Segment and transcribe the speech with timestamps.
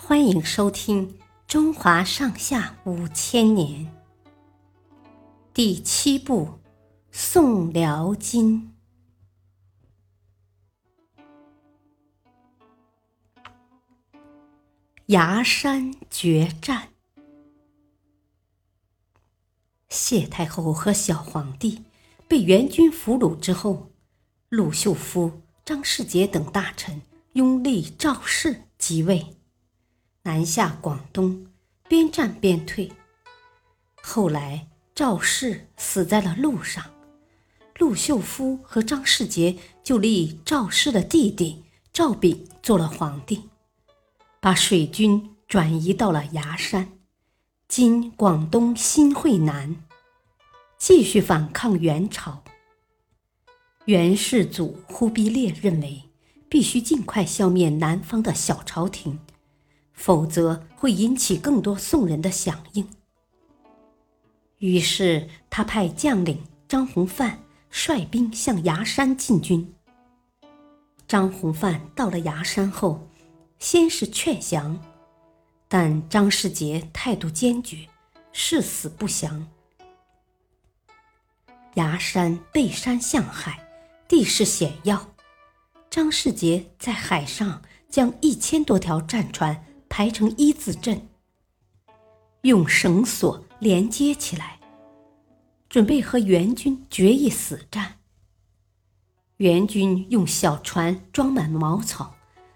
[0.00, 1.08] 欢迎收听
[1.48, 3.84] 《中华上下五千年》
[5.52, 6.46] 第七部
[7.10, 8.72] 《宋辽金》。
[15.06, 16.90] 崖山决战，
[19.88, 21.82] 谢太后和小皇帝
[22.28, 23.90] 被元军俘虏之后，
[24.48, 27.02] 陆秀夫、张世杰等大臣
[27.32, 29.34] 拥立赵氏即位。
[30.28, 31.46] 南下广东，
[31.88, 32.92] 边战边退。
[34.02, 36.84] 后来赵氏死在了路上，
[37.78, 43.48] 陆秀夫和张世杰就立赵氏的弟弟赵昺做了皇帝，
[44.38, 46.92] 把水军转移到了崖山
[47.66, 49.76] （今广东新会南），
[50.76, 52.44] 继续反抗元朝。
[53.86, 56.02] 元世祖忽必烈认为，
[56.50, 59.18] 必须尽快消灭南方的小朝廷。
[59.98, 62.88] 否则会引起更多宋人的响应。
[64.58, 69.74] 于是他派将领张弘范率兵向崖山进军。
[71.08, 73.08] 张弘范到了崖山后，
[73.58, 74.80] 先是劝降，
[75.66, 77.88] 但张世杰态度坚决，
[78.32, 79.48] 誓死不降。
[81.74, 83.68] 崖山背山向海，
[84.06, 85.08] 地势险要，
[85.90, 89.64] 张世杰在海上将一千多条战船。
[89.88, 91.08] 排成一字阵，
[92.42, 94.60] 用绳索连接起来，
[95.68, 97.96] 准备和元军决一死战。
[99.38, 102.14] 元军用小船装满茅草，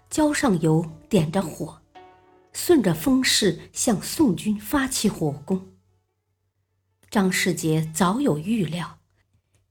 [0.09, 1.81] 浇上油，点着火，
[2.53, 5.73] 顺着风势向宋军发起火攻。
[7.09, 8.99] 张世杰早有预料，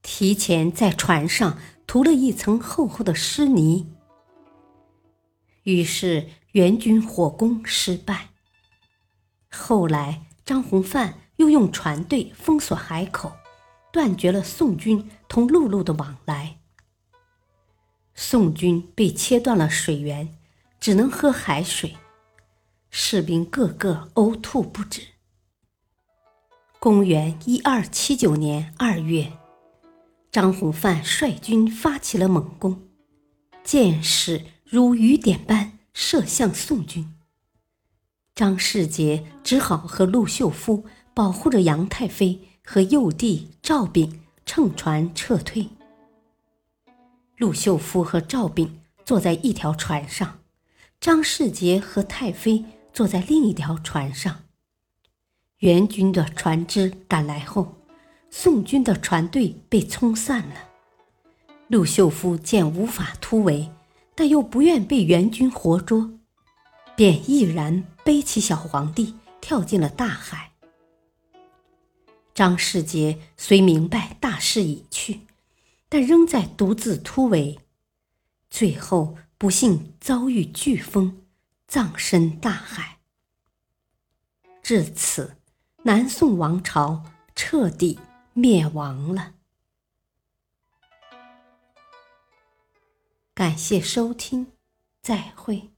[0.03, 3.93] 提前在船上涂了一层厚厚的湿泥，
[5.63, 6.29] 于是。
[6.53, 8.29] 元军火攻失败。
[9.51, 13.33] 后来，张弘范又用船队封锁海口，
[13.91, 16.59] 断绝了宋军同陆路的往来。
[18.15, 20.37] 宋军被切断了水源，
[20.79, 21.97] 只能喝海水，
[22.91, 25.03] 士兵个个呕吐不止。
[26.79, 29.33] 公元一二七九年二月，
[30.31, 32.89] 张弘范率军发起了猛攻，
[33.65, 35.79] 箭矢如雨点般。
[35.95, 37.15] 射向宋军，
[38.35, 45.69] 张世杰只好和陆秀夫保护着杨太妃和幼弟赵炳乘船撤退。
[47.37, 50.39] 陆秀夫和赵炳坐在一条船上，
[51.01, 54.45] 张世杰和太妃坐在另一条船上。
[55.59, 57.75] 元军的船只赶来后，
[58.31, 60.55] 宋军的船队被冲散了。
[61.69, 63.71] 陆秀夫见无法突围。
[64.15, 66.19] 但又不愿被元军活捉，
[66.95, 70.53] 便毅然背起小皇帝跳进了大海。
[72.35, 75.21] 张世杰虽明白大势已去，
[75.89, 77.59] 但仍在独自突围，
[78.49, 81.23] 最后不幸遭遇飓风，
[81.67, 82.99] 葬身大海。
[84.63, 85.37] 至此，
[85.83, 87.99] 南宋王朝彻底
[88.33, 89.35] 灭亡了。
[93.43, 94.53] 感谢收听，
[95.03, 95.72] 再会。